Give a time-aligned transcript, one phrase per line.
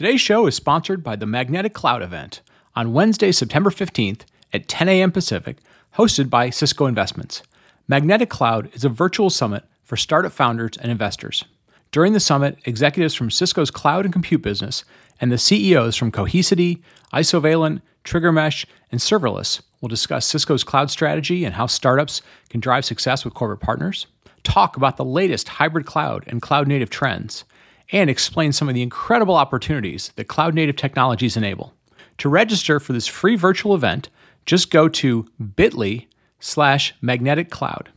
[0.00, 2.40] Today's show is sponsored by the Magnetic Cloud event
[2.74, 5.12] on Wednesday, September 15th at 10 a.m.
[5.12, 5.58] Pacific,
[5.98, 7.42] hosted by Cisco Investments.
[7.86, 11.44] Magnetic Cloud is a virtual summit for startup founders and investors.
[11.92, 14.84] During the summit, executives from Cisco's cloud and compute business
[15.20, 16.80] and the CEOs from Cohesity,
[17.12, 23.22] Isovalent, TriggerMesh, and Serverless will discuss Cisco's cloud strategy and how startups can drive success
[23.22, 24.06] with corporate partners,
[24.44, 27.44] talk about the latest hybrid cloud and cloud native trends,
[27.92, 31.74] and explain some of the incredible opportunities that cloud native technologies enable.
[32.18, 34.08] To register for this free virtual event,
[34.46, 35.26] just go to
[35.56, 36.06] bit.ly
[36.38, 37.90] slash magnetic cloud.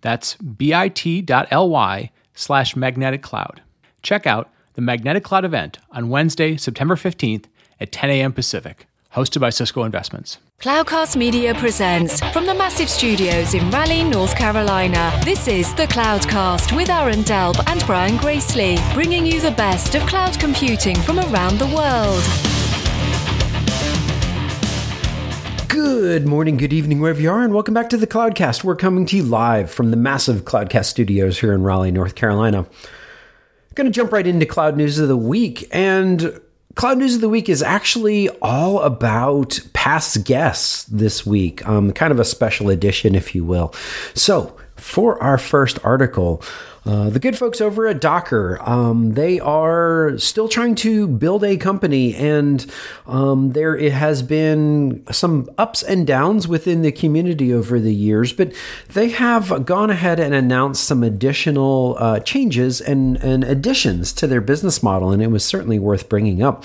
[0.00, 3.62] That's bit.ly slash magnetic cloud.
[4.02, 7.44] Check out the Magnetic Cloud event on Wednesday, September 15th
[7.80, 8.32] at 10 a.m.
[8.32, 10.38] Pacific, hosted by Cisco Investments.
[10.60, 15.18] Cloudcast Media presents from the massive studios in Raleigh, North Carolina.
[15.24, 20.02] This is the Cloudcast with Aaron Delp and Brian Gracely, bringing you the best of
[20.02, 22.22] cloud computing from around the world.
[25.68, 28.64] Good morning, good evening, wherever you are, and welcome back to the Cloudcast.
[28.64, 32.58] We're coming to you live from the massive Cloudcast studios here in Raleigh, North Carolina.
[32.60, 36.40] I'm Going to jump right into Cloud News of the Week, and
[36.76, 42.12] Cloud News of the Week is actually all about past guests this week, um, kind
[42.12, 43.74] of a special edition, if you will.
[44.14, 46.42] So, for our first article,
[46.86, 51.56] uh, the good folks over at Docker, um, they are still trying to build a
[51.56, 52.64] company, and
[53.06, 58.32] um, there it has been some ups and downs within the community over the years.
[58.32, 58.54] But
[58.88, 64.40] they have gone ahead and announced some additional uh, changes and, and additions to their
[64.40, 66.64] business model, and it was certainly worth bringing up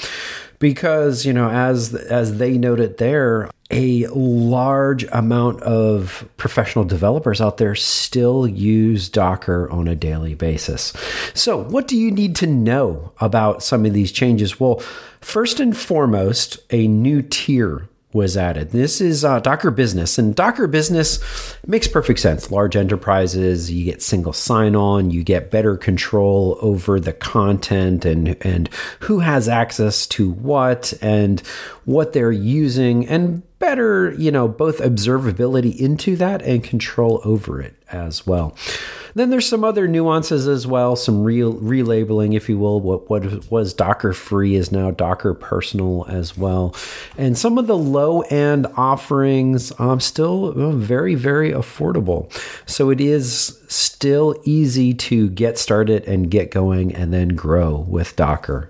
[0.59, 7.57] because you know as as they noted there a large amount of professional developers out
[7.57, 10.93] there still use Docker on a daily basis.
[11.33, 14.59] So, what do you need to know about some of these changes?
[14.59, 14.79] Well,
[15.19, 18.71] first and foremost, a new tier was added.
[18.71, 21.19] This is uh, Docker Business, and Docker Business
[21.67, 22.49] makes perfect sense.
[22.49, 28.69] Large enterprises, you get single sign-on, you get better control over the content and and
[29.01, 31.41] who has access to what and
[31.83, 37.75] what they're using, and better, you know, both observability into that and control over it
[37.91, 38.55] as well.
[39.15, 42.81] Then there's some other nuances as well, some real relabeling, if you will.
[42.81, 46.75] What what was Docker free is now Docker personal as well,
[47.17, 52.29] and some of the low end offerings um, still uh, very very affordable.
[52.65, 58.17] So it is still easy to get started and get going and then grow with
[58.17, 58.69] Docker.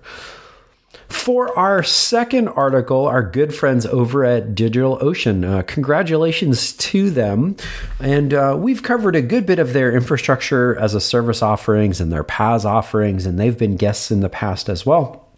[1.07, 7.55] For our second article, our good friends over at DigitalOcean, uh, congratulations to them.
[7.99, 12.11] And uh, we've covered a good bit of their infrastructure as a service offerings and
[12.11, 15.29] their PaaS offerings, and they've been guests in the past as well.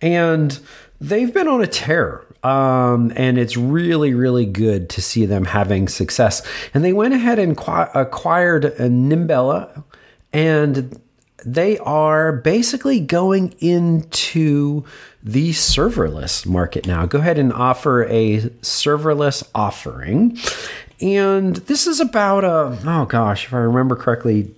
[0.00, 0.58] And
[1.00, 2.24] they've been on a tear.
[2.42, 6.42] Um, and it's really, really good to see them having success.
[6.74, 9.84] And they went ahead and qu- acquired Nimbella,
[10.32, 11.00] and
[11.44, 14.84] they are basically going into
[15.22, 17.06] the serverless market now.
[17.06, 20.38] Go ahead and offer a serverless offering.
[21.00, 24.54] And this is about a, oh gosh, if I remember correctly,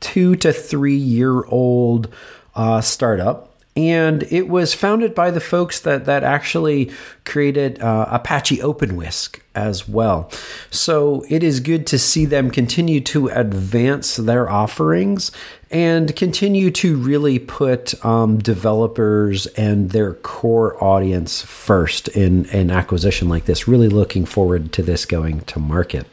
[0.00, 2.12] two to three year old
[2.54, 6.90] uh, startup and it was founded by the folks that that actually
[7.24, 10.30] created uh, Apache OpenWhisk as well.
[10.70, 15.30] So it is good to see them continue to advance their offerings
[15.70, 23.28] and continue to really put um, developers and their core audience first in an acquisition
[23.28, 23.68] like this.
[23.68, 26.06] Really looking forward to this going to market.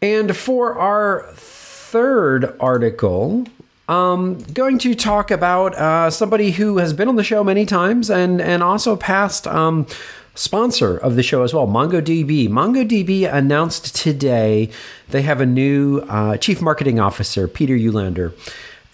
[0.00, 3.46] And for our third article,
[3.88, 8.10] um, going to talk about uh, somebody who has been on the show many times
[8.10, 9.86] and and also past um,
[10.34, 12.48] sponsor of the show as well, MongoDB.
[12.48, 14.70] MongoDB announced today
[15.08, 18.32] they have a new uh, chief marketing officer, Peter Ulander.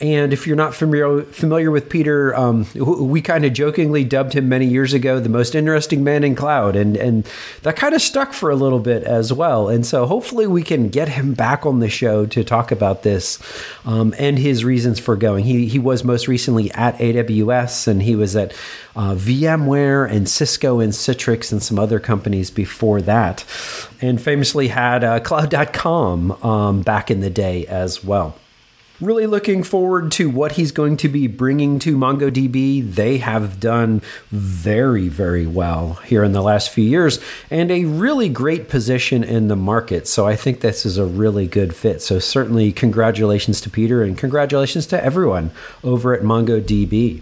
[0.00, 4.48] And if you're not familiar familiar with Peter, um, we kind of jokingly dubbed him
[4.48, 7.24] many years ago the most interesting man in cloud, and and
[7.62, 9.68] that kind of stuck for a little bit as well.
[9.68, 13.38] And so hopefully we can get him back on the show to talk about this
[13.84, 15.44] um, and his reasons for going.
[15.44, 18.52] He he was most recently at AWS, and he was at
[18.96, 23.44] uh, VMware and Cisco and Citrix and some other companies before that,
[24.00, 28.34] and famously had uh, Cloud.com um, back in the day as well.
[29.00, 32.94] Really looking forward to what he's going to be bringing to MongoDB.
[32.94, 37.18] They have done very, very well here in the last few years
[37.50, 40.06] and a really great position in the market.
[40.06, 42.02] So I think this is a really good fit.
[42.02, 45.50] So, certainly, congratulations to Peter and congratulations to everyone
[45.82, 47.20] over at MongoDB.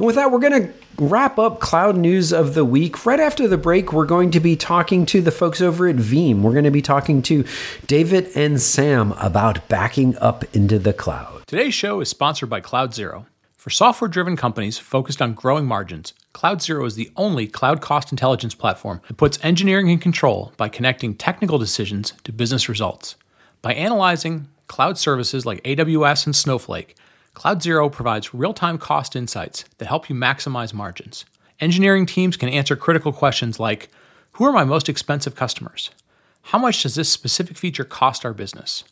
[0.00, 3.04] And with that, we're going to wrap up cloud news of the week.
[3.04, 6.40] Right after the break, we're going to be talking to the folks over at Veeam.
[6.40, 7.44] We're going to be talking to
[7.86, 11.42] David and Sam about backing up into the cloud.
[11.46, 13.26] Today's show is sponsored by Cloud Zero.
[13.58, 18.10] For software driven companies focused on growing margins, Cloud Zero is the only cloud cost
[18.10, 23.16] intelligence platform that puts engineering in control by connecting technical decisions to business results.
[23.60, 26.96] By analyzing cloud services like AWS and Snowflake,
[27.40, 31.24] Cloud Zero provides real time cost insights that help you maximize margins.
[31.58, 33.88] Engineering teams can answer critical questions like
[34.32, 35.88] Who are my most expensive customers?
[36.42, 38.84] How much does this specific feature cost our business?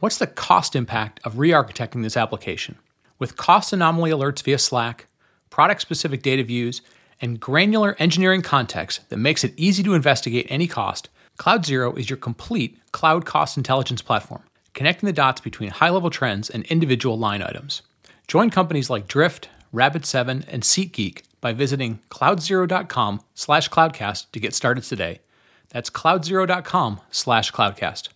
[0.00, 2.76] What's the cost impact of re architecting this application?
[3.20, 5.06] With cost anomaly alerts via Slack,
[5.48, 6.82] product specific data views,
[7.20, 12.10] and granular engineering context that makes it easy to investigate any cost, Cloud Zero is
[12.10, 14.42] your complete cloud cost intelligence platform,
[14.74, 17.82] connecting the dots between high level trends and individual line items.
[18.28, 24.84] Join companies like Drift, Rapid7, and SeatGeek by visiting cloudzero.com slash cloudcast to get started
[24.84, 25.20] today.
[25.70, 28.08] That's cloudzero.com slash cloudcast.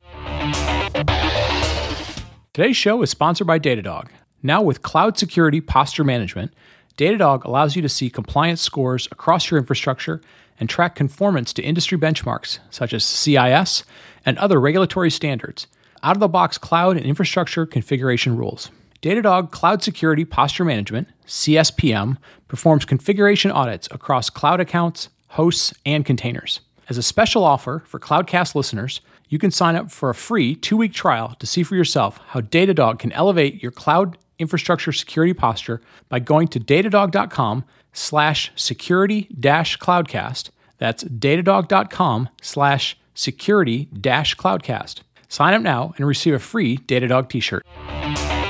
[2.53, 4.09] Today's show is sponsored by Datadog.
[4.43, 6.55] Now with cloud security posture management,
[6.97, 10.23] Datadog allows you to see compliance scores across your infrastructure
[10.59, 13.85] and track conformance to industry benchmarks such as CIS
[14.25, 15.67] and other regulatory standards,
[16.03, 18.71] out of the box cloud and infrastructure configuration rules.
[19.03, 22.17] Datadog Cloud Security Posture Management, CSPM,
[22.49, 26.61] performs configuration audits across cloud accounts, hosts, and containers.
[26.89, 30.77] As a special offer for Cloudcast listeners, you can sign up for a free two
[30.77, 35.81] week trial to see for yourself how Datadog can elevate your cloud infrastructure security posture
[36.09, 40.51] by going to datadog.com slash security dash cloudcast.
[40.79, 45.01] That's datadog.com slash security dash cloudcast.
[45.29, 47.67] Sign up now and receive a free Datadog t shirt.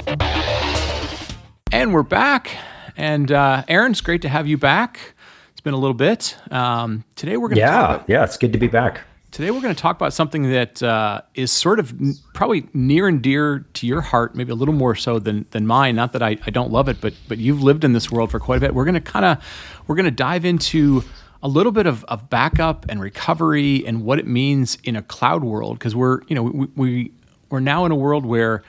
[0.07, 2.57] And we're back.
[2.97, 5.15] And uh, Aaron, it's great to have you back.
[5.53, 6.37] It's been a little bit.
[6.51, 9.03] Um, today we're going to yeah, about, yeah, it's good to be back.
[9.33, 13.09] Today we're going to talk about something that uh, is sort of n- probably near
[13.09, 15.97] and dear to your heart, maybe a little more so than than mine.
[15.97, 18.41] Not that I, I don't love it, but but you've lived in this world for
[18.41, 18.75] quite a bit.
[18.75, 19.45] We're going to kind of
[19.87, 21.03] we're going to dive into
[21.43, 25.45] a little bit of, of backup and recovery and what it means in a cloud
[25.45, 27.13] world because we're you know we, we
[27.51, 28.63] we're now in a world where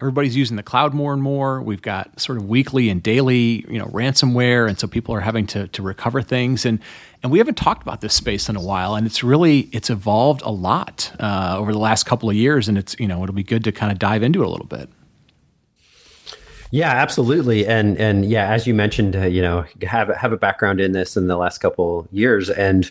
[0.00, 1.62] everybody's using the cloud more and more.
[1.62, 5.46] We've got sort of weekly and daily, you know, ransomware, and so people are having
[5.48, 6.64] to to recover things.
[6.64, 6.80] and
[7.22, 10.42] And we haven't talked about this space in a while, and it's really it's evolved
[10.42, 13.42] a lot uh, over the last couple of years, and it's you know it'll be
[13.42, 14.88] good to kind of dive into it a little bit.
[16.70, 20.80] Yeah, absolutely, and and yeah, as you mentioned, uh, you know, have have a background
[20.80, 22.90] in this in the last couple years, and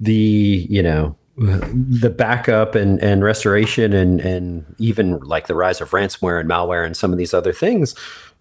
[0.00, 5.90] the you know the backup and, and restoration and, and even like the rise of
[5.90, 7.94] ransomware and malware and some of these other things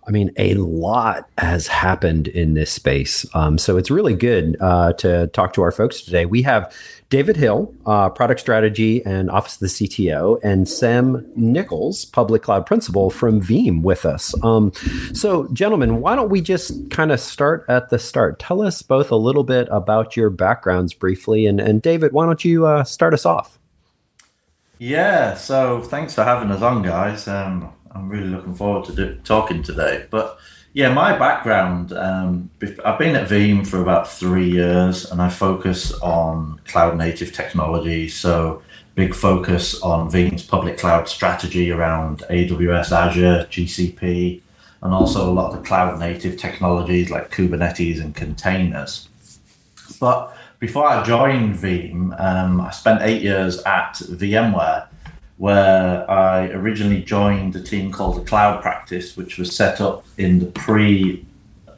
[0.08, 3.26] I mean, a lot has happened in this space.
[3.34, 6.26] Um, so it's really good uh, to talk to our folks today.
[6.26, 6.74] We have
[7.14, 12.66] David Hill, uh, product strategy and office of the CTO, and Sam Nicholls, public cloud
[12.66, 14.34] principal from Veeam, with us.
[14.44, 14.74] Um,
[15.14, 18.40] so, gentlemen, why don't we just kind of start at the start?
[18.40, 21.46] Tell us both a little bit about your backgrounds briefly.
[21.46, 23.60] And, and David, why don't you uh, start us off?
[24.80, 27.28] Yeah, so thanks for having us on, guys.
[27.28, 30.08] Um, I'm really looking forward to do, talking today.
[30.10, 30.40] But
[30.74, 32.50] yeah, my background, um,
[32.84, 38.10] I've been at Veeam for about three years and I focus on cloud native technology.
[38.10, 38.64] So,
[38.96, 44.42] big focus on Veeam's public cloud strategy around AWS, Azure, GCP,
[44.82, 49.08] and also a lot of the cloud native technologies like Kubernetes and containers.
[50.00, 54.88] But before I joined Veeam, um, I spent eight years at VMware
[55.44, 60.40] where I originally joined a team called the Cloud Practice, which was set up in
[60.40, 61.26] the pre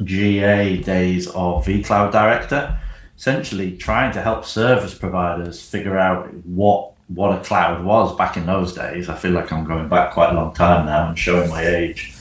[0.04, 2.78] GA days of vCloud Director,
[3.18, 8.46] essentially trying to help service providers figure out what what a cloud was back in
[8.46, 9.10] those days.
[9.10, 12.14] I feel like I'm going back quite a long time now and showing my age.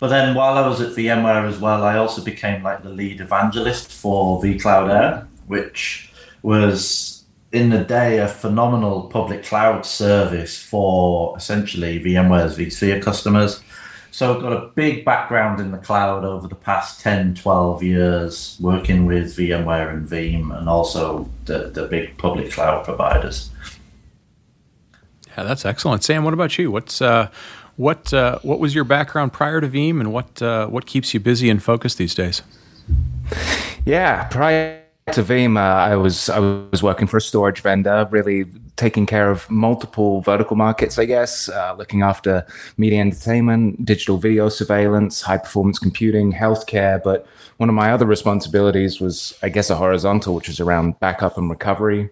[0.00, 3.20] But then while I was at VMware as well, I also became like the lead
[3.20, 7.19] evangelist for vCloud Air, which was
[7.52, 13.62] in the day a phenomenal public cloud service for essentially VMware's vSphere customers.
[14.12, 18.56] So I've got a big background in the cloud over the past 10, 12 years
[18.60, 23.50] working with VMware and Veeam and also the, the big public cloud providers.
[25.28, 26.02] Yeah, that's excellent.
[26.02, 26.70] Sam, what about you?
[26.70, 27.28] What's uh,
[27.76, 31.20] what uh, what was your background prior to Veeam and what uh, what keeps you
[31.20, 32.42] busy and focused these days?
[33.86, 34.79] Yeah, prior
[35.12, 39.30] to Veeam, uh, I was I was working for a storage vendor, really taking care
[39.30, 40.98] of multiple vertical markets.
[40.98, 47.02] I guess uh, looking after media entertainment, digital video surveillance, high performance computing, healthcare.
[47.02, 47.26] But
[47.58, 51.50] one of my other responsibilities was, I guess, a horizontal, which was around backup and
[51.50, 52.10] recovery.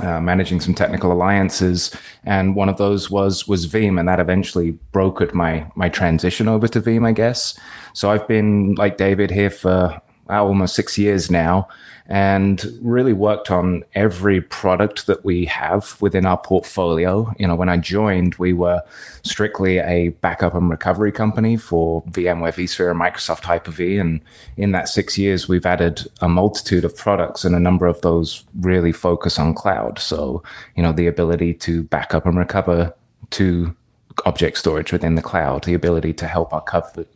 [0.00, 1.92] Uh, managing some technical alliances,
[2.22, 6.68] and one of those was was Veeam, and that eventually brokered my my transition over
[6.68, 7.58] to Veeam, I guess.
[7.94, 11.68] So I've been like David here for almost six years now,
[12.08, 17.30] and really worked on every product that we have within our portfolio.
[17.38, 18.80] You know, when I joined, we were
[19.22, 23.98] strictly a backup and recovery company for VMware vSphere and Microsoft Hyper-V.
[23.98, 24.22] And
[24.56, 28.44] in that six years, we've added a multitude of products, and a number of those
[28.60, 29.98] really focus on cloud.
[29.98, 30.42] So,
[30.76, 32.94] you know, the ability to back up and recover
[33.30, 33.76] to
[34.24, 36.64] object storage within the cloud, the ability to help our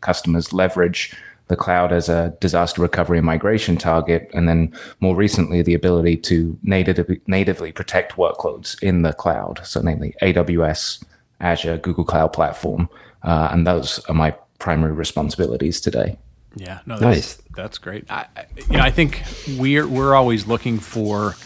[0.03, 1.17] customers leverage
[1.53, 6.17] the cloud as a disaster recovery and migration target, and then more recently, the ability
[6.17, 11.05] to natively, natively protect workloads in the cloud, so namely AWS,
[11.41, 12.89] Azure, Google Cloud Platform,
[13.23, 16.17] uh, and those are my primary responsibilities today.
[16.57, 17.43] Yeah, no, that's, nice.
[17.55, 18.11] That's great.
[18.11, 18.27] I,
[18.71, 19.23] you know, I think
[19.59, 21.37] we're we're always looking for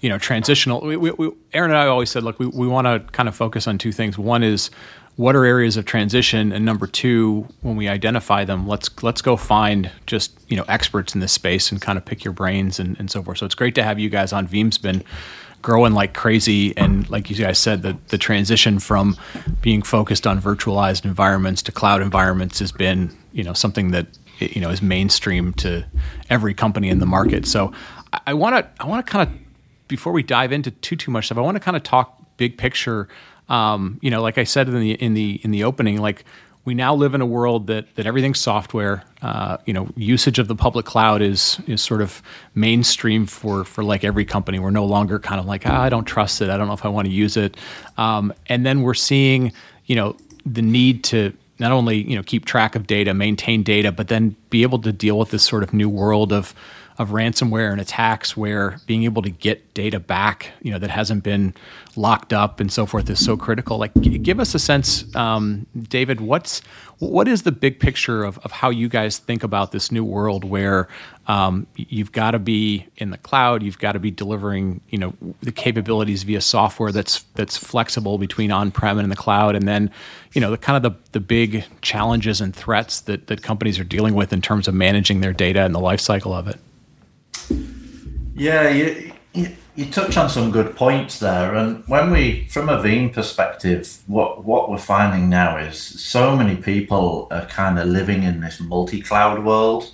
[0.00, 0.82] you know transitional.
[0.82, 3.34] We, we, we, Aaron and I always said, look, we, we want to kind of
[3.34, 4.18] focus on two things.
[4.18, 4.70] One is
[5.16, 6.52] what are areas of transition?
[6.52, 11.14] And number two when we identify them let's let's go find just you know experts
[11.14, 13.38] in this space and kind of pick your brains and, and so forth.
[13.38, 14.46] So it's great to have you guys on.
[14.46, 15.02] Veeam's been
[15.62, 16.76] growing like crazy.
[16.76, 19.16] And like you guys said the, the transition from
[19.62, 24.06] being focused on virtualized environments to cloud environments has been you know something that
[24.38, 25.84] you know is mainstream to
[26.30, 27.46] every company in the market.
[27.46, 27.72] So
[28.26, 29.34] i want to i want to kind of
[29.88, 32.58] before we dive into too too much stuff i want to kind of talk big
[32.58, 33.08] picture
[33.48, 36.24] um, you know, like I said in the in the in the opening, like
[36.64, 39.04] we now live in a world that that everything's software.
[39.22, 42.22] Uh, you know, usage of the public cloud is is sort of
[42.54, 44.58] mainstream for for like every company.
[44.58, 46.50] We're no longer kind of like ah, I don't trust it.
[46.50, 47.56] I don't know if I want to use it.
[47.96, 49.52] Um, and then we're seeing
[49.86, 53.92] you know the need to not only you know keep track of data, maintain data,
[53.92, 56.52] but then be able to deal with this sort of new world of
[56.98, 61.22] of ransomware and attacks where being able to get data back, you know, that hasn't
[61.22, 61.54] been
[61.94, 63.76] locked up and so forth is so critical.
[63.76, 66.20] Like, give us a sense, um, David.
[66.20, 66.62] What's
[66.98, 70.44] what is the big picture of, of how you guys think about this new world
[70.44, 70.88] where
[71.26, 75.12] um, you've got to be in the cloud, you've got to be delivering, you know,
[75.42, 79.90] the capabilities via software that's that's flexible between on-prem and in the cloud, and then,
[80.32, 83.84] you know, the kind of the, the big challenges and threats that that companies are
[83.84, 86.58] dealing with in terms of managing their data and the life cycle of it.
[88.36, 91.54] Yeah, you, you, you touch on some good points there.
[91.54, 96.56] And when we, from a Veeam perspective, what, what we're finding now is so many
[96.56, 99.90] people are kind of living in this multi cloud world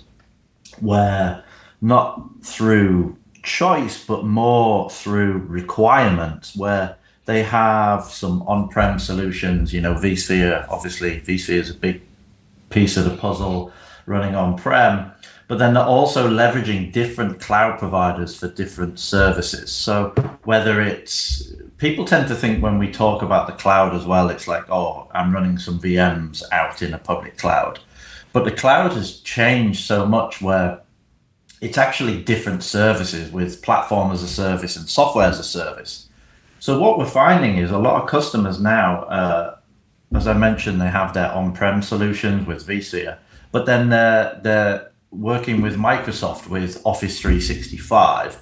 [0.81, 1.41] where
[1.81, 9.73] not through choice, but more through requirements, where they have some on prem solutions.
[9.73, 12.01] You know, vSphere, obviously, vSphere is a big
[12.69, 13.71] piece of the puzzle
[14.05, 15.13] running on prem
[15.53, 19.71] but then they're also leveraging different cloud providers for different services.
[19.71, 20.09] So
[20.45, 24.47] whether it's people tend to think when we talk about the cloud as well, it's
[24.47, 27.79] like, oh, I'm running some VMs out in a public cloud.
[28.31, 30.81] But the cloud has changed so much where
[31.61, 36.09] it's actually different services with platform as a service and software as a service.
[36.61, 39.57] So what we're finding is a lot of customers now, uh,
[40.15, 43.19] as I mentioned, they have their on-prem solutions with vSphere,
[43.51, 48.39] but then they're, they're working with Microsoft with Office 365.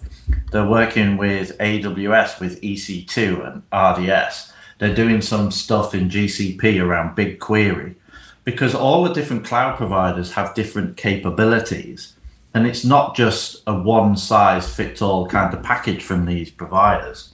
[0.51, 4.53] They're working with AWS with EC2 and RDS.
[4.79, 7.95] They're doing some stuff in GCP around BigQuery
[8.43, 12.15] because all the different cloud providers have different capabilities.
[12.53, 17.33] And it's not just a one size fits all kind of package from these providers.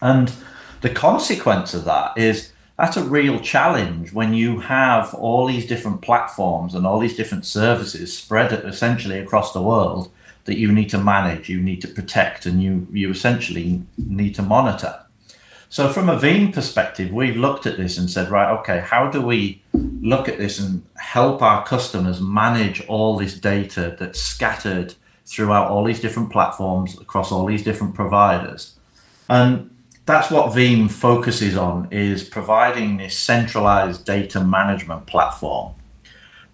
[0.00, 0.32] And
[0.80, 6.02] the consequence of that is that's a real challenge when you have all these different
[6.02, 10.10] platforms and all these different services spread essentially across the world
[10.44, 14.42] that you need to manage, you need to protect, and you you essentially need to
[14.42, 15.00] monitor.
[15.68, 19.20] So from a Veeam perspective, we've looked at this and said, right, okay, how do
[19.20, 25.68] we look at this and help our customers manage all this data that's scattered throughout
[25.68, 28.76] all these different platforms across all these different providers?
[29.28, 29.75] And
[30.06, 35.74] that's what Veeam focuses on is providing this centralized data management platform.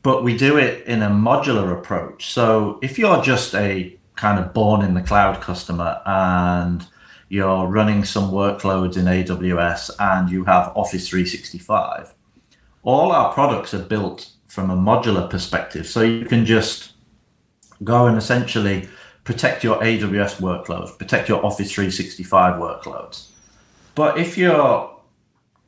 [0.03, 2.33] But we do it in a modular approach.
[2.33, 6.87] So if you're just a kind of born in the cloud customer and
[7.29, 12.15] you're running some workloads in AWS and you have Office 365,
[12.83, 15.87] all our products are built from a modular perspective.
[15.87, 16.93] So you can just
[17.85, 18.89] go and essentially
[19.25, 23.29] protect your AWS workloads, protect your Office 365 workloads.
[23.95, 24.91] But if you're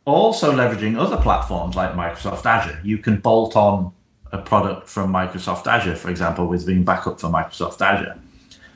[0.05, 3.93] also leveraging other platforms like Microsoft Azure, you can bolt on
[4.33, 8.19] a product from Microsoft Azure, for example, with Veeam Backup for Microsoft Azure.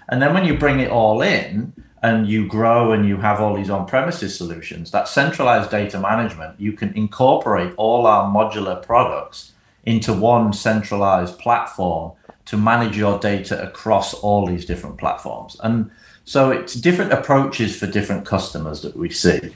[0.08, 3.54] And then when you bring it all in and you grow and you have all
[3.54, 9.52] these on premises solutions, that centralized data management, you can incorporate all our modular products
[9.84, 12.12] into one centralized platform
[12.46, 15.56] to manage your data across all these different platforms.
[15.62, 15.90] And
[16.28, 19.54] so it's different approaches for different customers that we see.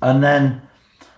[0.00, 0.62] And then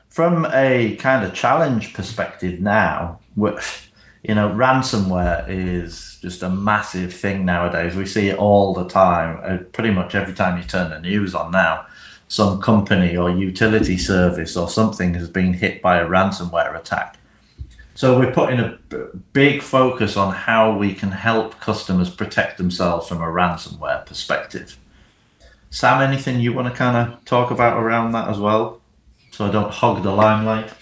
[0.08, 7.44] from a kind of challenge perspective now, you know, ransomware is just a massive thing
[7.44, 7.94] nowadays.
[7.94, 9.40] We see it all the time.
[9.44, 11.86] Uh, pretty much every time you turn the news on now,
[12.26, 17.19] some company or utility service or something has been hit by a ransomware attack.
[18.00, 18.78] So we're putting a
[19.34, 24.78] big focus on how we can help customers protect themselves from a ransomware perspective.
[25.68, 28.80] Sam, anything you want to kind of talk about around that as well,
[29.32, 30.72] so I don't hog the limelight?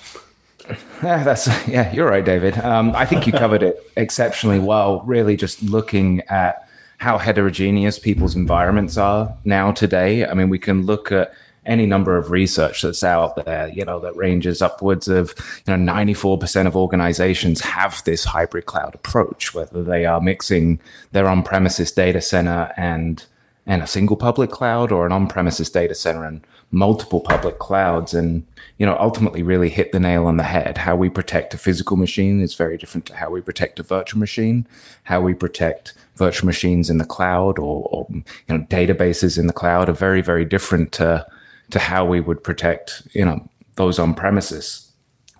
[1.02, 1.90] Yeah, that's yeah.
[1.92, 2.58] You're right, David.
[2.58, 5.00] Um, I think you covered it exceptionally well.
[5.00, 10.26] Really, just looking at how heterogeneous people's environments are now today.
[10.26, 11.32] I mean, we can look at
[11.68, 15.34] any number of research that's out there, you know, that ranges upwards of,
[15.66, 20.80] you know, 94% of organizations have this hybrid cloud approach, whether they are mixing
[21.12, 23.26] their on-premises data center and
[23.66, 28.46] and a single public cloud or an on-premises data center and multiple public clouds and
[28.78, 30.78] you know ultimately really hit the nail on the head.
[30.78, 34.20] How we protect a physical machine is very different to how we protect a virtual
[34.20, 34.66] machine.
[35.04, 39.52] How we protect virtual machines in the cloud or, or you know databases in the
[39.52, 41.26] cloud are very very different to
[41.70, 44.84] to how we would protect you know those on premises.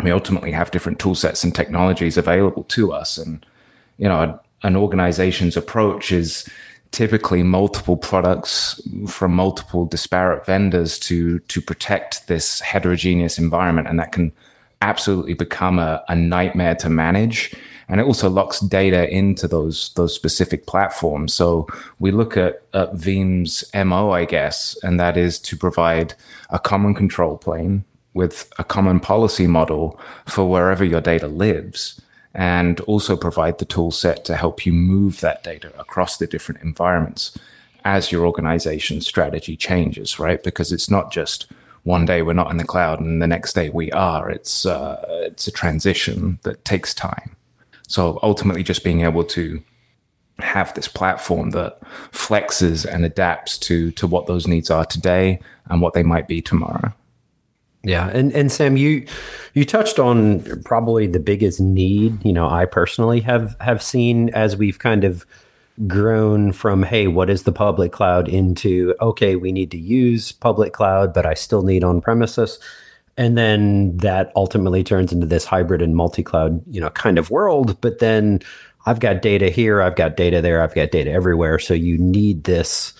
[0.03, 3.19] We ultimately have different tool sets and technologies available to us.
[3.19, 3.45] And
[3.99, 6.49] you know an organization's approach is
[6.91, 13.89] typically multiple products from multiple disparate vendors to to protect this heterogeneous environment.
[13.89, 14.33] And that can
[14.81, 17.55] absolutely become a, a nightmare to manage
[17.88, 21.66] and it also locks data into those those specific platforms so
[21.99, 26.14] we look at, at veeam's mo i guess and that is to provide
[26.51, 32.01] a common control plane with a common policy model for wherever your data lives
[32.35, 36.61] and also provide the tool set to help you move that data across the different
[36.62, 37.37] environments
[37.85, 40.42] as your organization strategy changes, right?
[40.42, 41.46] Because it's not just
[41.85, 44.31] one day we're not in the cloud and the next day we are.
[44.31, 47.35] It's uh, it's a transition that takes time.
[47.88, 49.62] So ultimately, just being able to
[50.38, 51.81] have this platform that
[52.12, 56.40] flexes and adapts to to what those needs are today and what they might be
[56.40, 56.92] tomorrow.
[57.83, 59.07] Yeah, and and Sam, you
[59.55, 62.24] you touched on probably the biggest need.
[62.24, 65.27] You know, I personally have have seen as we've kind of
[65.87, 70.72] grown from hey, what is the public cloud into okay, we need to use public
[70.72, 72.59] cloud, but I still need on premises.
[73.18, 77.78] And then that ultimately turns into this hybrid and multi-cloud, you know, kind of world.
[77.83, 78.40] But then
[78.87, 81.59] I've got data here, I've got data there, I've got data everywhere.
[81.59, 82.94] So you need this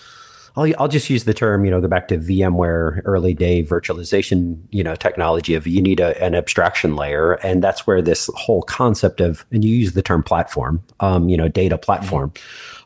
[0.59, 4.59] I'll, I'll just use the term, you know, go back to VMware early day virtualization,
[4.71, 7.33] you know, technology of you need a, an abstraction layer.
[7.35, 11.37] And that's where this whole concept of, and you use the term platform, um, you
[11.37, 12.33] know, data platform.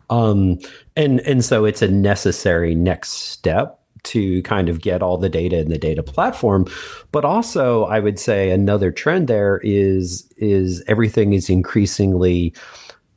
[0.10, 0.60] Um,
[0.96, 5.58] and, and so it's a necessary next step to kind of get all the data
[5.58, 6.66] in the data platform
[7.12, 12.54] but also i would say another trend there is is everything is increasingly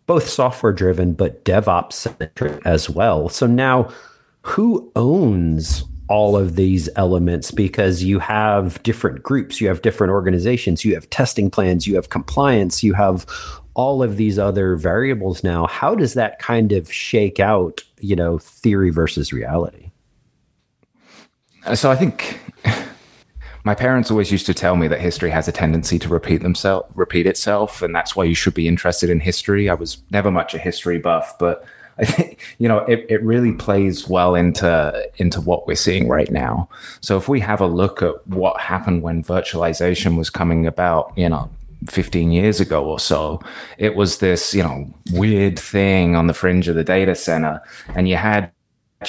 [0.06, 3.88] both software driven but devops centric as well so now
[4.42, 10.84] who owns all of these elements because you have different groups, you have different organizations,
[10.84, 13.26] you have testing plans, you have compliance, you have
[13.74, 15.66] all of these other variables now.
[15.66, 19.85] How does that kind of shake out, you know, theory versus reality?
[21.66, 22.40] Uh, so I think
[23.64, 26.88] my parents always used to tell me that history has a tendency to repeat themselves,
[26.94, 29.68] repeat itself, and that's why you should be interested in history.
[29.68, 31.64] I was never much a history buff, but
[31.98, 36.30] I think you know it, it really plays well into into what we're seeing right
[36.30, 36.68] now.
[37.00, 41.28] So if we have a look at what happened when virtualization was coming about, you
[41.30, 41.50] know,
[41.88, 43.40] 15 years ago or so,
[43.78, 47.62] it was this, you know, weird thing on the fringe of the data center.
[47.94, 48.52] And you had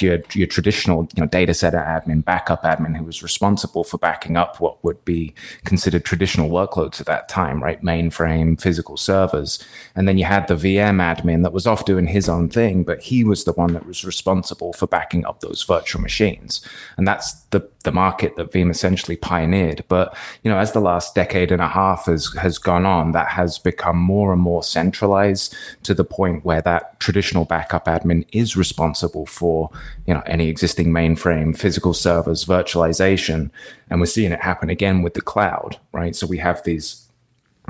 [0.00, 4.36] your, your traditional you know, data center admin, backup admin, who was responsible for backing
[4.36, 7.82] up what would be considered traditional workloads at that time, right?
[7.82, 9.64] Mainframe, physical servers.
[9.96, 13.00] And then you had the VM admin that was off doing his own thing, but
[13.00, 16.60] he was the one that was responsible for backing up those virtual machines.
[16.96, 19.84] And that's the the market that Veeam essentially pioneered.
[19.88, 23.28] But you know, as the last decade and a half has has gone on, that
[23.28, 28.56] has become more and more centralized to the point where that traditional backup admin is
[28.56, 29.70] responsible for
[30.06, 33.50] you know any existing mainframe, physical servers, virtualization,
[33.88, 36.14] and we're seeing it happen again with the cloud, right?
[36.14, 37.07] So we have these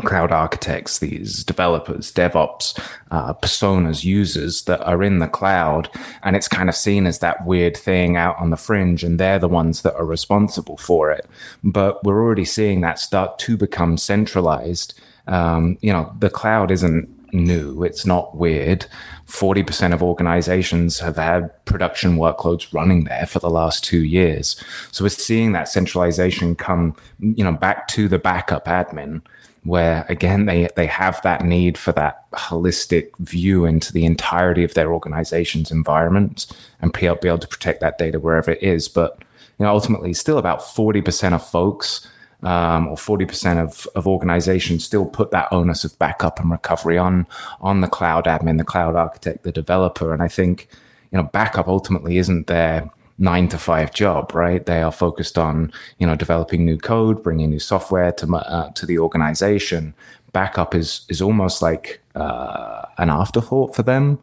[0.04, 2.78] cloud architects, these developers, DevOps,
[3.10, 5.88] uh, personas, users that are in the cloud.
[6.22, 9.38] And it's kind of seen as that weird thing out on the fringe, and they're
[9.38, 11.26] the ones that are responsible for it.
[11.62, 14.98] But we're already seeing that start to become centralized.
[15.26, 18.86] Um, you know, the cloud isn't new, it's not weird.
[19.26, 24.62] 40% of organizations have had production workloads running there for the last two years.
[24.90, 29.20] So we're seeing that centralization come, you know, back to the backup admin
[29.68, 34.74] where again they they have that need for that holistic view into the entirety of
[34.74, 36.46] their organization's environment
[36.80, 38.88] and be able to protect that data wherever it is.
[38.88, 39.22] But
[39.58, 42.08] you know, ultimately, still about forty percent of folks
[42.42, 46.98] um, or forty percent of of organizations still put that onus of backup and recovery
[46.98, 47.26] on
[47.60, 50.12] on the cloud admin, the cloud architect, the developer.
[50.12, 50.68] And I think
[51.10, 54.64] you know, backup ultimately isn't there nine to five job, right?
[54.64, 58.86] They are focused on, you know, developing new code, bringing new software to uh, to
[58.86, 59.94] the organization.
[60.32, 64.20] Backup is is almost like uh, an afterthought for them,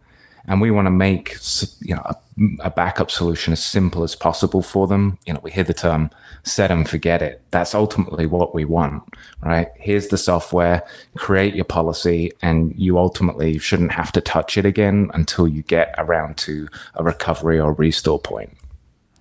[0.48, 1.36] and we want to make
[1.82, 2.16] you know a,
[2.62, 5.18] a, backup solution as simple as possible for them.
[5.26, 6.10] You know, we hear the term
[6.44, 9.04] "set and forget it." That's ultimately what we want,
[9.42, 9.70] right?
[9.76, 10.84] Here's the software,
[11.18, 15.96] create your policy, and you ultimately shouldn't have to touch it again until you get
[15.98, 18.56] around to a recovery or restore point.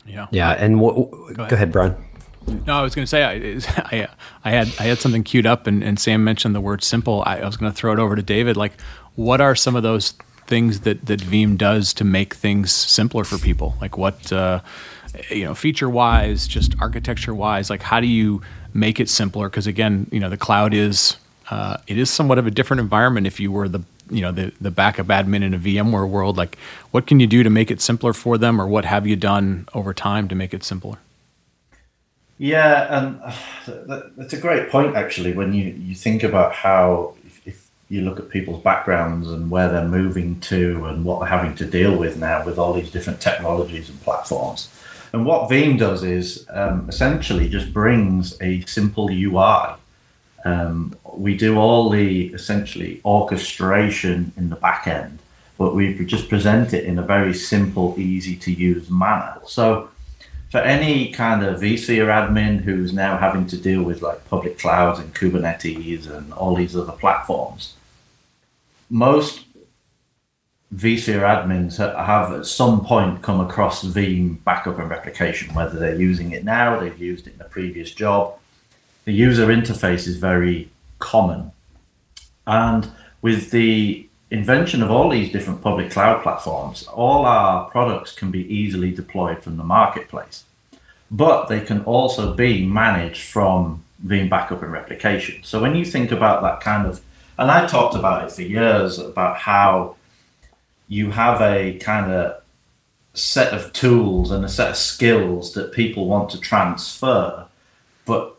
[0.06, 0.26] Yeah.
[0.30, 0.50] Yeah.
[0.50, 1.50] And w- go, ahead.
[1.50, 1.96] go ahead, Brian.
[2.66, 3.32] No, I was going to say I,
[4.04, 4.08] I,
[4.44, 7.22] I had I had something queued up, and, and Sam mentioned the word simple.
[7.26, 8.56] I, I was going to throw it over to David.
[8.56, 8.80] Like,
[9.14, 10.12] what are some of those
[10.46, 13.76] things that that Veeam does to make things simpler for people?
[13.80, 14.60] Like, what uh,
[15.30, 19.48] you know, feature wise, just architecture wise, like how do you make it simpler?
[19.48, 21.16] Because again, you know, the cloud is
[21.50, 24.52] uh, it is somewhat of a different environment if you were the you know the
[24.60, 26.36] the backup admin in a VMware world.
[26.36, 26.58] Like,
[26.90, 29.68] what can you do to make it simpler for them, or what have you done
[29.74, 30.98] over time to make it simpler?
[32.38, 33.20] Yeah, and
[33.88, 35.32] uh, that's a great point actually.
[35.32, 39.68] When you you think about how if, if you look at people's backgrounds and where
[39.68, 43.20] they're moving to and what they're having to deal with now with all these different
[43.20, 44.68] technologies and platforms.
[45.12, 49.76] And what Veeam does is um, essentially just brings a simple UI
[50.44, 55.18] um, we do all the essentially orchestration in the back end,
[55.58, 59.38] but we just present it in a very simple, easy to use manner.
[59.46, 59.88] So
[60.50, 65.00] for any kind of vSphere admin who's now having to deal with like public clouds
[65.00, 67.74] and Kubernetes and all these other platforms,
[68.90, 69.44] most
[70.74, 76.32] vSphere admins have at some point come across Veeam backup and replication, whether they're using
[76.32, 78.38] it now, they've used it in a previous job,
[79.04, 81.52] the user interface is very common.
[82.46, 82.90] And
[83.22, 88.46] with the invention of all these different public cloud platforms, all our products can be
[88.52, 90.44] easily deployed from the marketplace.
[91.10, 95.42] But they can also be managed from Veeam backup and replication.
[95.44, 97.02] So when you think about that kind of,
[97.38, 99.96] and I talked about it for years about how
[100.88, 102.42] you have a kind of
[103.14, 107.46] set of tools and a set of skills that people want to transfer,
[108.04, 108.33] but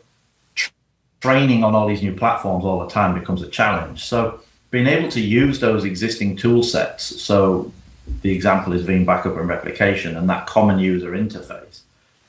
[1.20, 4.04] training on all these new platforms all the time becomes a challenge.
[4.04, 7.72] So being able to use those existing tool sets, so
[8.22, 11.80] the example is Veeam backup and replication and that common user interface,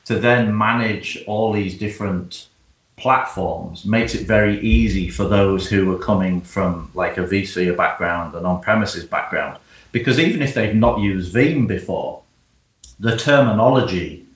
[0.06, 2.48] to then manage all these different
[2.96, 8.34] platforms makes it very easy for those who are coming from like a vSphere background,
[8.34, 9.58] an on-premises background,
[9.92, 12.22] because even if they've not used Veeam before,
[12.98, 14.26] the terminology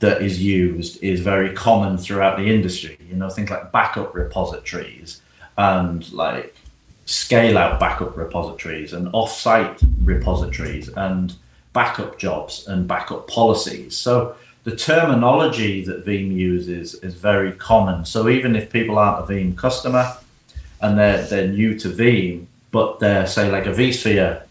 [0.00, 2.98] that is used is very common throughout the industry.
[3.08, 5.20] You know, things like backup repositories
[5.56, 6.54] and like
[7.04, 11.34] scale out backup repositories and off-site repositories and
[11.72, 13.96] backup jobs and backup policies.
[13.96, 18.04] So the terminology that Veeam uses is very common.
[18.04, 20.16] So even if people aren't a Veeam customer
[20.80, 24.42] and they're they're new to Veeam, but they're say like a vSphere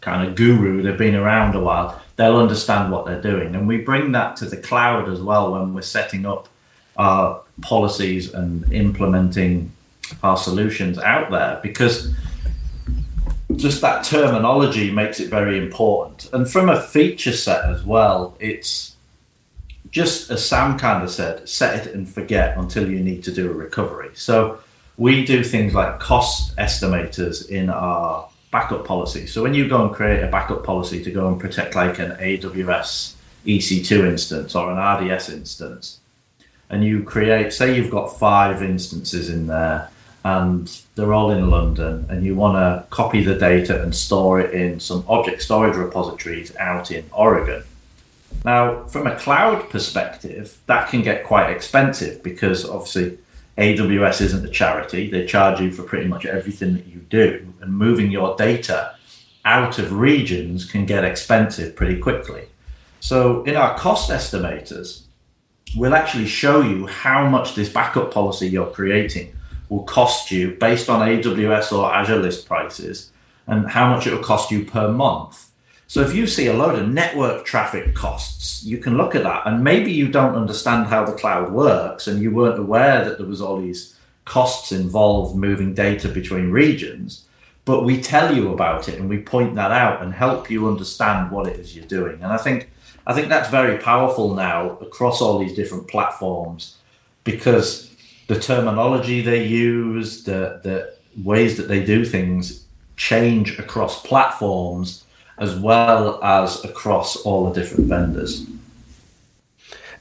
[0.00, 3.54] kind of guru, they've been around a while, they'll understand what they're doing.
[3.54, 6.48] And we bring that to the cloud as well when we're setting up
[6.96, 9.72] our policies and implementing
[10.22, 12.14] our solutions out there because
[13.56, 16.28] just that terminology makes it very important.
[16.32, 18.96] And from a feature set as well, it's
[19.90, 23.50] just as Sam kind of said, set it and forget until you need to do
[23.50, 24.10] a recovery.
[24.14, 24.58] So
[24.96, 29.26] we do things like cost estimators in our backup policy.
[29.26, 32.12] So when you go and create a backup policy to go and protect like an
[32.12, 33.14] AWS
[33.46, 36.00] EC2 instance or an RDS instance,
[36.68, 39.90] and you create, say, you've got five instances in there
[40.24, 44.52] and they're all in London, and you want to copy the data and store it
[44.52, 47.62] in some object storage repositories out in Oregon.
[48.44, 53.18] Now, from a cloud perspective, that can get quite expensive because obviously
[53.58, 55.10] AWS isn't a charity.
[55.10, 58.94] They charge you for pretty much everything that you do, and moving your data
[59.44, 62.48] out of regions can get expensive pretty quickly.
[63.00, 65.02] So, in our cost estimators,
[65.76, 69.34] we'll actually show you how much this backup policy you're creating
[69.68, 73.10] will cost you based on AWS or Azure list prices
[73.46, 75.50] and how much it will cost you per month.
[75.88, 79.46] So if you see a load of network traffic costs, you can look at that
[79.46, 83.26] and maybe you don't understand how the cloud works and you weren't aware that there
[83.26, 87.26] was all these costs involved moving data between regions,
[87.64, 91.30] but we tell you about it and we point that out and help you understand
[91.30, 92.20] what it is you're doing.
[92.22, 92.70] And I think
[93.06, 96.76] I think that's very powerful now across all these different platforms
[97.22, 97.94] because
[98.26, 102.64] the terminology they use, the the ways that they do things
[102.96, 105.04] change across platforms
[105.38, 108.46] as well as across all the different vendors.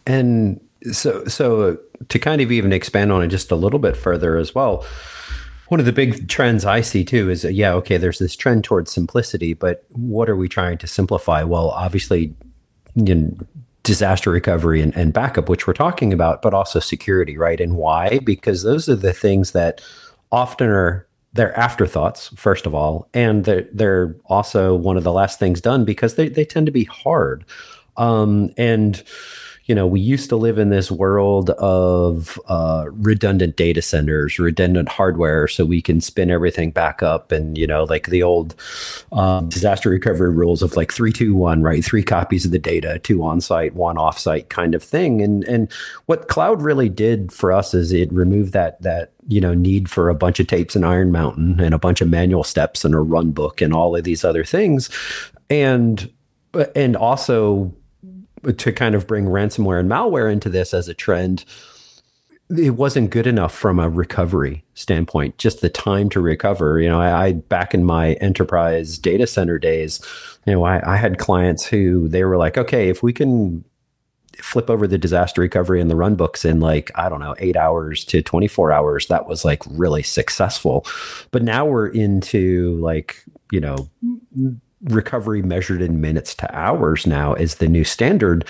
[0.05, 0.59] And
[0.91, 1.75] so, so uh,
[2.09, 4.85] to kind of even expand on it just a little bit further as well,
[5.67, 8.91] one of the big trends I see too is yeah, okay, there's this trend towards
[8.91, 11.43] simplicity, but what are we trying to simplify?
[11.43, 12.33] Well, obviously,
[12.95, 13.37] you know,
[13.83, 17.59] disaster recovery and, and backup, which we're talking about, but also security, right?
[17.59, 18.19] And why?
[18.19, 19.81] Because those are the things that
[20.31, 25.37] often are they're afterthoughts, first of all, and they're, they're also one of the last
[25.37, 27.43] things done because they, they tend to be hard.
[27.97, 29.03] Um, and
[29.65, 34.89] you know, we used to live in this world of uh, redundant data centers, redundant
[34.89, 38.53] hardware, so we can spin everything back up, and you know, like the old
[39.11, 41.83] um, disaster recovery rules of like three, two, one, right?
[41.83, 45.21] Three copies of the data, two on site, one off site, kind of thing.
[45.23, 45.71] And and
[46.05, 50.09] what cloud really did for us is it removed that that you know need for
[50.09, 52.99] a bunch of tapes and Iron Mountain and a bunch of manual steps and a
[52.99, 54.91] run book and all of these other things,
[55.49, 56.11] and
[56.75, 57.73] and also
[58.53, 61.45] to kind of bring ransomware and malware into this as a trend,
[62.49, 65.37] it wasn't good enough from a recovery standpoint.
[65.37, 66.79] Just the time to recover.
[66.79, 69.99] You know, I, I back in my enterprise data center days,
[70.45, 73.65] you know, I, I had clients who they were like, okay, if we can
[74.41, 77.55] flip over the disaster recovery and the run books in like i don't know 8
[77.55, 80.85] hours to 24 hours that was like really successful
[81.31, 83.89] but now we're into like you know
[84.83, 88.45] recovery measured in minutes to hours now is the new standard.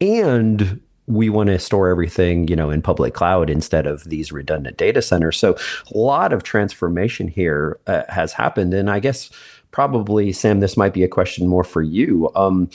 [0.00, 4.76] And we want to store everything, you know, in public cloud instead of these redundant
[4.76, 5.36] data centers.
[5.36, 5.56] So
[5.92, 8.72] a lot of transformation here uh, has happened.
[8.74, 9.30] And I guess
[9.72, 12.30] probably, Sam, this might be a question more for you.
[12.36, 12.70] Um,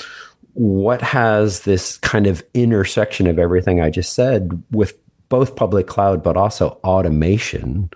[0.54, 4.98] what has this kind of intersection of everything I just said with
[5.30, 7.90] both public cloud, but also automation?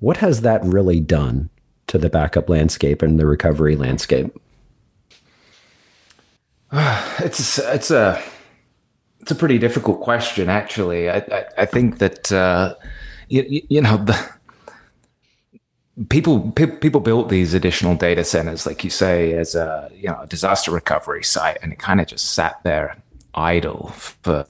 [0.00, 1.48] What has that really done
[1.86, 4.34] to the backup landscape and the recovery landscape?
[7.18, 8.20] It's it's a
[9.20, 11.10] it's a pretty difficult question, actually.
[11.10, 12.74] I I, I think that uh,
[13.28, 14.18] you, you know the
[16.08, 20.26] people people built these additional data centers, like you say, as a you know a
[20.26, 22.96] disaster recovery site, and it kind of just sat there
[23.34, 24.46] idle for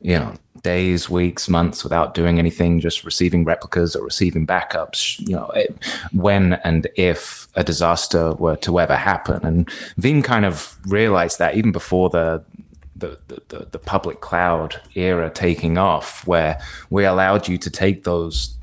[0.00, 5.34] you know days, weeks, months without doing anything, just receiving replicas or receiving backups, you
[5.34, 5.76] know, it,
[6.12, 9.44] when and if a disaster were to ever happen.
[9.44, 9.68] And
[10.00, 12.44] Veeam kind of realized that even before the
[12.98, 18.56] the, the, the public cloud era taking off, where we allowed you to take those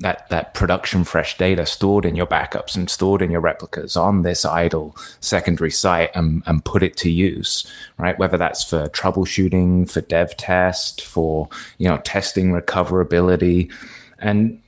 [0.00, 4.22] that that production fresh data stored in your backups and stored in your replicas on
[4.22, 7.66] this idle secondary site and, and put it to use
[7.98, 8.18] right?
[8.18, 11.48] Whether that's for troubleshooting for dev test for
[11.78, 13.72] you know testing recoverability.
[14.18, 14.62] And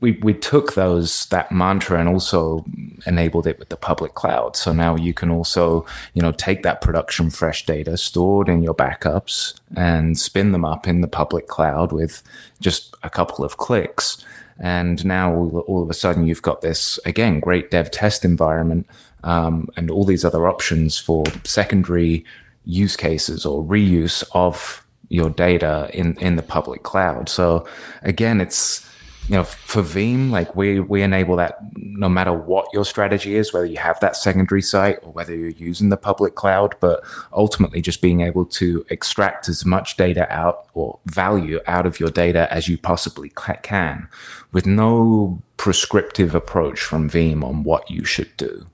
[0.00, 2.64] we we took those that mantra and also
[3.06, 4.56] enabled it with the public cloud.
[4.56, 8.74] So now you can also you know take that production fresh data stored in your
[8.74, 12.22] backups and spin them up in the public cloud with
[12.60, 14.24] just a couple of clicks
[14.60, 18.86] and now all, all, of a sudden you've got this, again, great dev test environment
[19.24, 22.24] um, and all these other options for secondary
[22.66, 27.28] use cases or reuse of your data in, in the public cloud.
[27.28, 27.66] So
[28.02, 28.86] again, it's,
[29.30, 33.52] you know, for Veeam, like we we enable that no matter what your strategy is,
[33.52, 37.00] whether you have that secondary site or whether you're using the public cloud, but
[37.32, 42.10] ultimately just being able to extract as much data out or value out of your
[42.10, 43.30] data as you possibly
[43.62, 44.08] can,
[44.50, 48.66] with no prescriptive approach from Veeam on what you should do.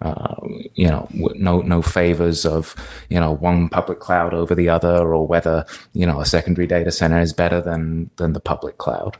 [0.00, 0.34] uh,
[0.74, 2.74] you know, no no favors of
[3.08, 6.90] you know one public cloud over the other, or whether you know a secondary data
[6.90, 9.16] center is better than than the public cloud.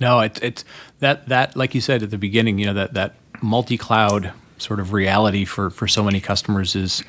[0.00, 0.64] No, it's it's
[1.00, 4.80] that that like you said at the beginning, you know that that multi cloud sort
[4.80, 7.02] of reality for for so many customers is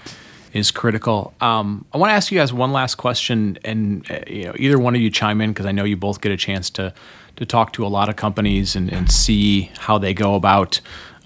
[0.54, 1.34] is critical.
[1.42, 4.78] Um, I want to ask you guys one last question, and uh, you know, either
[4.78, 6.94] one of you chime in because I know you both get a chance to
[7.36, 10.80] to talk to a lot of companies and, and see how they go about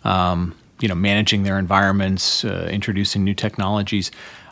[0.03, 4.11] um, you know managing their environments, uh, introducing new technologies.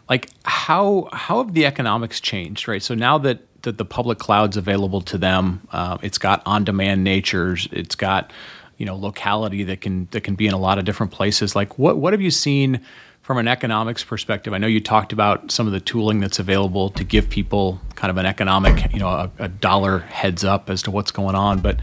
[0.09, 2.67] Like how how have the economics changed?
[2.67, 2.83] Right.
[2.83, 7.03] So now that that the public cloud's available to them, uh, it's got on demand
[7.03, 7.67] natures.
[7.71, 8.31] It's got
[8.77, 11.55] you know locality that can that can be in a lot of different places.
[11.55, 12.81] Like what what have you seen?
[13.21, 16.91] From an economics perspective, I know you talked about some of the tooling that's available
[16.91, 20.83] to give people kind of an economic, you know, a, a dollar heads up as
[20.83, 21.59] to what's going on.
[21.59, 21.79] But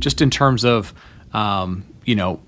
[0.00, 0.92] just in terms of,
[1.32, 2.40] um, you know,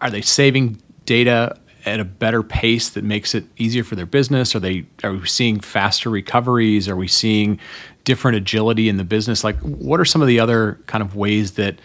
[0.00, 4.54] are they saving data at a better pace that makes it easier for their business?
[4.54, 6.88] Are they are we seeing faster recoveries?
[6.88, 7.58] Are we seeing
[8.04, 9.44] different agility in the business?
[9.44, 11.78] Like, what are some of the other kind of ways that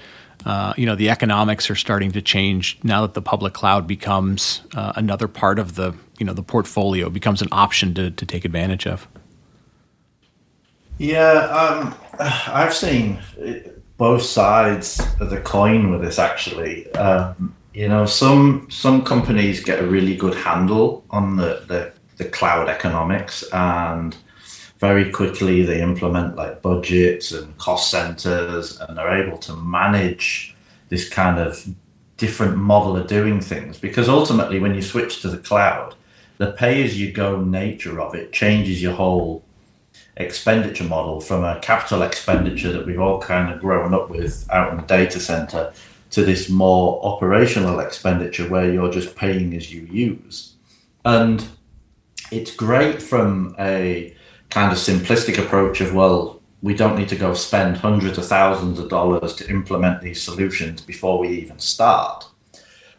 [0.45, 4.61] uh, you know the economics are starting to change now that the public cloud becomes
[4.75, 8.45] uh, another part of the you know the portfolio becomes an option to to take
[8.45, 9.07] advantage of?
[10.99, 13.19] Yeah, um, I've seen
[13.97, 16.91] both sides of the coin with this actually.
[16.93, 22.25] Um, you know, some some companies get a really good handle on the, the, the
[22.25, 24.17] cloud economics and
[24.79, 30.55] very quickly they implement like budgets and cost centers and they're able to manage
[30.89, 31.67] this kind of
[32.17, 35.95] different model of doing things because ultimately when you switch to the cloud
[36.37, 39.43] the pay as you go nature of it changes your whole
[40.17, 44.71] expenditure model from a capital expenditure that we've all kind of grown up with out
[44.71, 45.71] in the data center
[46.09, 50.53] to this more operational expenditure where you're just paying as you use.
[51.05, 51.45] And
[52.31, 54.15] it's great from a
[54.57, 58.79] kind of simplistic approach of, well, we don't need to go spend hundreds of thousands
[58.79, 62.25] of dollars to implement these solutions before we even start.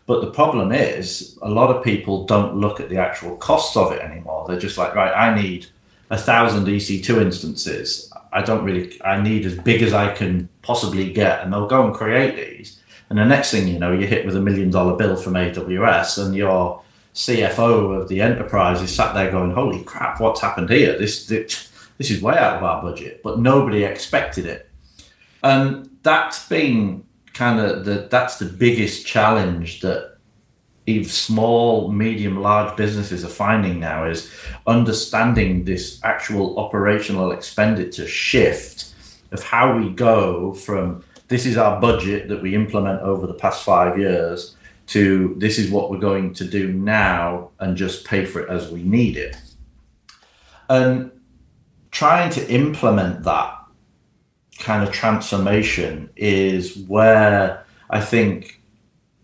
[0.07, 3.91] But the problem is, a lot of people don't look at the actual costs of
[3.91, 4.45] it anymore.
[4.47, 5.67] They're just like, right, I need
[6.11, 8.13] a thousand EC2 instances.
[8.33, 11.43] I don't really, I need as big as I can possibly get.
[11.43, 12.79] And they'll go and create these
[13.11, 16.25] and the next thing you know, you're hit with a million dollar bill from AWS,
[16.25, 16.83] and your
[17.19, 20.97] CFO of the enterprise is sat there going, "Holy crap, what's happened here?
[20.97, 24.71] This this, this is way out of our budget." But nobody expected it,
[25.43, 27.05] and that's been
[27.35, 30.19] kind of the that's the biggest challenge that
[30.87, 34.31] even small, medium, large businesses are finding now is
[34.69, 38.95] understanding this actual operational expenditure shift
[39.33, 43.65] of how we go from this is our budget that we implement over the past
[43.65, 44.57] five years
[44.89, 48.71] to this is what we're going to do now and just pay for it as
[48.71, 49.37] we need it.
[50.69, 51.11] And
[51.91, 53.55] trying to implement that
[54.59, 58.61] kind of transformation is where I think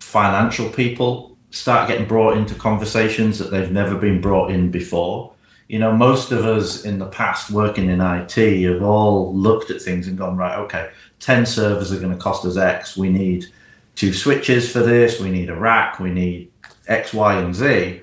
[0.01, 5.33] financial people start getting brought into conversations that they've never been brought in before.
[5.69, 9.81] You know, most of us in the past working in IT have all looked at
[9.81, 12.97] things and gone, right, okay, 10 servers are going to cost us X.
[12.97, 13.47] We need
[13.95, 15.21] two switches for this.
[15.21, 16.01] We need a rack.
[16.01, 16.53] We need
[16.87, 18.01] X, Y, and Z.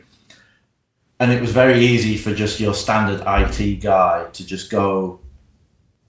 [1.19, 5.19] And it was very easy for just your standard IT guy to just go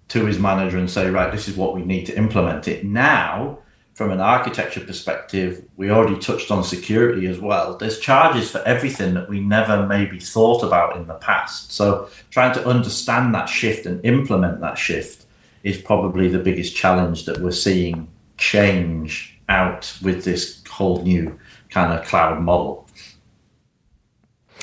[0.08, 2.84] to his manager and say, right, this is what we need to implement it.
[2.84, 3.58] Now,
[3.94, 7.76] from an architecture perspective, we already touched on security as well.
[7.76, 11.72] There's charges for everything that we never maybe thought about in the past.
[11.72, 15.26] So, trying to understand that shift and implement that shift
[15.62, 21.38] is probably the biggest challenge that we're seeing change out with this whole new
[21.70, 22.88] kind of cloud model.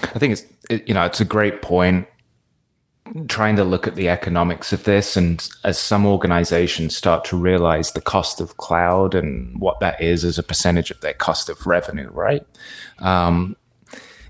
[0.04, 2.08] I think it's it, you know it's a great point.
[3.28, 7.91] Trying to look at the economics of this and as some organizations start to realize
[7.91, 11.65] the cost of cloud and what that is as a percentage of their cost of
[11.65, 12.45] revenue right?
[12.99, 13.56] Um,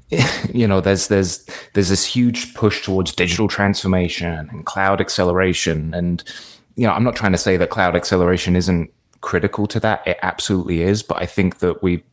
[0.53, 5.93] you know there's there's there's this huge push towards digital transformation and cloud acceleration.
[5.93, 6.23] And
[6.75, 8.89] you know, I'm not trying to say that cloud acceleration isn't
[9.21, 10.05] critical to that.
[10.07, 11.03] It absolutely is.
[11.03, 12.03] But I think that we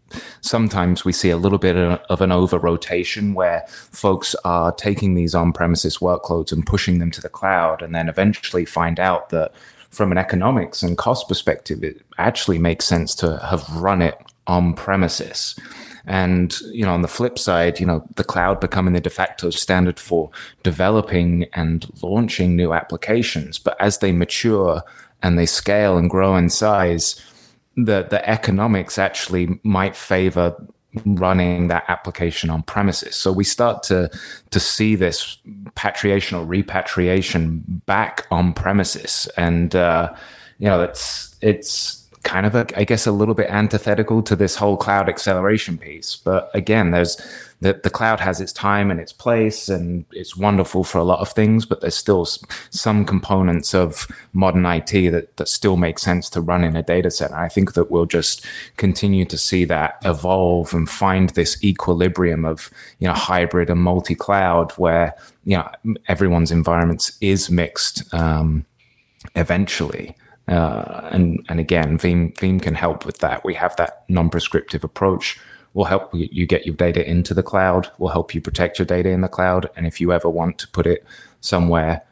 [0.40, 5.34] sometimes we see a little bit of an over rotation where folks are taking these
[5.34, 9.52] on premises workloads and pushing them to the cloud and then eventually find out that
[9.90, 14.16] from an economics and cost perspective, it actually makes sense to have run it
[14.46, 15.58] on premises.
[16.06, 19.50] And, you know, on the flip side, you know, the cloud becoming the de facto
[19.50, 20.30] standard for
[20.62, 23.58] developing and launching new applications.
[23.58, 24.82] But as they mature
[25.26, 27.20] and they scale and grow in size,
[27.74, 30.54] the, the economics actually might favor
[31.04, 33.16] running that application on premises.
[33.16, 34.08] So we start to
[34.50, 35.36] to see this
[35.74, 40.14] patriation or repatriation back on premises, and uh,
[40.58, 44.56] you know it's it's kind of a, I guess a little bit antithetical to this
[44.56, 46.16] whole cloud acceleration piece.
[46.16, 47.16] But again, there's
[47.60, 51.20] the, the cloud has its time and its place and it's wonderful for a lot
[51.20, 52.26] of things, but there's still
[52.70, 57.12] some components of modern IT that, that still make sense to run in a data
[57.12, 57.36] center.
[57.36, 58.44] I think that we'll just
[58.76, 64.72] continue to see that evolve and find this equilibrium of, you know, hybrid and multi-cloud
[64.72, 65.14] where,
[65.44, 68.66] you know, everyone's environments is mixed um,
[69.36, 70.16] eventually.
[70.48, 73.44] Uh, and and again, Veeam Veeam can help with that.
[73.44, 75.38] We have that non-prescriptive approach.
[75.74, 77.90] We'll help you get your data into the cloud.
[77.98, 79.68] We'll help you protect your data in the cloud.
[79.76, 81.04] And if you ever want to put it
[81.40, 82.02] somewhere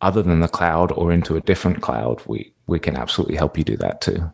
[0.00, 3.64] other than the cloud or into a different cloud, we we can absolutely help you
[3.64, 4.30] do that too.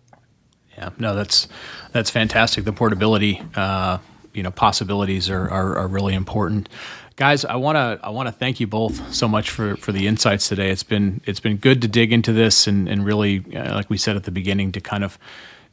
[0.76, 1.48] Yeah, no, that's
[1.92, 2.64] that's fantastic.
[2.64, 3.98] The portability, uh,
[4.32, 6.68] you know, possibilities are, are, are really important.
[7.16, 10.06] Guys i want to i want to thank you both so much for for the
[10.06, 10.70] insights today.
[10.70, 13.98] It's been it's been good to dig into this and and really uh, like we
[13.98, 15.18] said at the beginning to kind of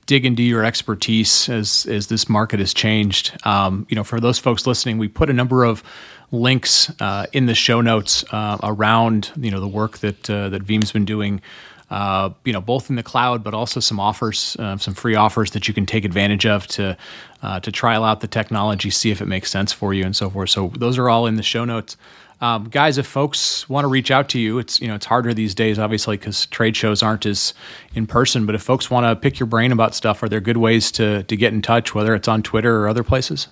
[0.08, 3.38] dig into your expertise as as this market has changed.
[3.46, 5.84] Um, you know for those folks listening we put a number of
[6.32, 10.64] links uh, in the show notes uh, around you know the work that uh, that
[10.64, 11.42] Veeam's been doing
[11.90, 15.52] uh, you know, both in the cloud, but also some offers, uh, some free offers
[15.52, 16.98] that you can take advantage of to
[17.42, 20.30] uh, to trial out the technology, see if it makes sense for you, and so
[20.30, 20.50] forth.
[20.50, 21.96] So those are all in the show notes.
[22.40, 25.34] Um, guys, if folks want to reach out to you, it's you know it's harder
[25.34, 27.54] these days, obviously, because trade shows aren't as
[27.96, 28.46] in person.
[28.46, 31.24] But if folks want to pick your brain about stuff, are there good ways to
[31.24, 33.48] to get in touch, whether it's on Twitter or other places?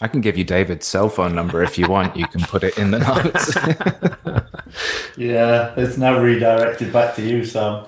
[0.00, 2.16] I can give you David's cell phone number if you want.
[2.16, 3.56] You can put it in the notes.
[5.16, 7.86] yeah, it's now redirected back to you, Sam.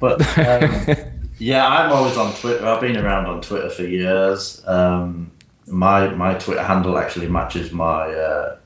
[0.00, 0.96] But um,
[1.38, 2.66] yeah, I'm always on Twitter.
[2.66, 4.60] I've been around on Twitter for years.
[4.66, 5.30] Um,
[5.66, 8.56] my my Twitter handle actually matches my uh,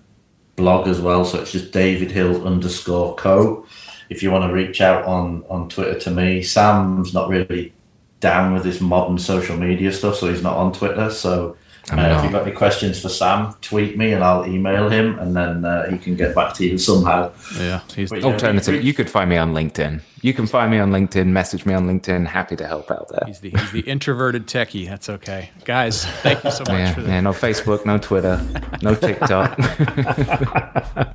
[0.56, 3.66] blog as well, so it's just David Hill underscore co.
[4.08, 7.74] If you want to reach out on on Twitter to me, Sam's not really
[8.20, 11.10] down with this modern social media stuff, so he's not on Twitter.
[11.10, 11.58] So
[11.92, 15.36] uh, if you've got any questions for Sam, tweet me and I'll email him, and
[15.36, 17.32] then uh, he can get back to you somehow.
[17.58, 17.80] Yeah.
[17.94, 18.74] He's but, alternative.
[18.74, 20.00] You, you could find me on LinkedIn.
[20.22, 21.28] You can find me on LinkedIn.
[21.28, 22.26] Message me on LinkedIn.
[22.26, 23.22] Happy to help out there.
[23.26, 24.88] He's the, he's the introverted techie.
[24.88, 26.04] That's okay, guys.
[26.04, 26.70] Thank you so much.
[26.70, 27.20] Yeah, for yeah.
[27.20, 28.44] No Facebook, no Twitter,
[28.82, 29.56] no TikTok.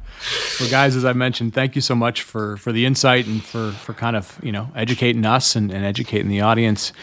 [0.60, 3.72] well, guys, as I mentioned, thank you so much for for the insight and for
[3.72, 6.94] for kind of you know educating us and, and educating the audience.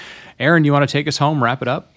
[0.41, 1.45] Aaron, you want to take us home?
[1.45, 1.93] Wrap it up.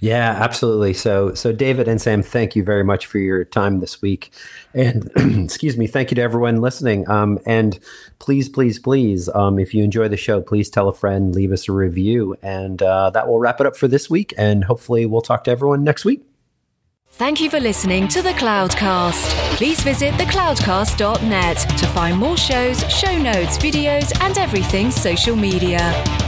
[0.00, 0.94] Yeah, absolutely.
[0.94, 4.32] So, so David and Sam, thank you very much for your time this week,
[4.74, 5.10] and
[5.44, 7.08] excuse me, thank you to everyone listening.
[7.08, 7.78] Um, and
[8.18, 11.68] please, please, please, um, if you enjoy the show, please tell a friend, leave us
[11.68, 14.34] a review, and uh, that will wrap it up for this week.
[14.38, 16.22] And hopefully, we'll talk to everyone next week.
[17.18, 19.56] Thank you for listening to the Cloudcast.
[19.56, 26.27] Please visit thecloudcast.net to find more shows, show notes, videos, and everything social media.